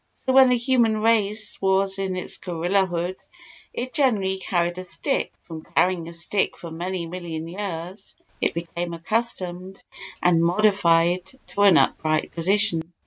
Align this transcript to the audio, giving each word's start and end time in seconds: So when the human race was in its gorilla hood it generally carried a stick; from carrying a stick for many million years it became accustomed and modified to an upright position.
So 0.25 0.33
when 0.33 0.49
the 0.49 0.57
human 0.57 0.97
race 1.03 1.61
was 1.61 1.99
in 1.99 2.15
its 2.15 2.39
gorilla 2.39 2.87
hood 2.87 3.17
it 3.71 3.93
generally 3.93 4.39
carried 4.39 4.79
a 4.79 4.83
stick; 4.83 5.31
from 5.43 5.61
carrying 5.75 6.07
a 6.09 6.13
stick 6.15 6.57
for 6.57 6.71
many 6.71 7.05
million 7.05 7.47
years 7.47 8.15
it 8.41 8.55
became 8.55 8.95
accustomed 8.95 9.79
and 10.19 10.43
modified 10.43 11.21
to 11.49 11.61
an 11.61 11.77
upright 11.77 12.31
position. 12.33 12.91